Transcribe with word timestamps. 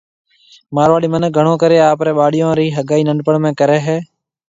مارواڙي 0.75 1.07
مِنک 1.13 1.31
گھڻو 1.37 1.53
ڪرَي 1.61 1.77
آپرَي 1.91 2.11
ٻاݪون 2.17 2.49
رِي 2.57 2.67
ھگائي 2.77 3.03
ننڊپڻ 3.07 3.35
۾ 3.43 3.49
ڪرَي 3.59 3.79
ھيَََ 3.87 3.97